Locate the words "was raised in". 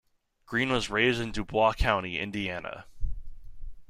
0.71-1.31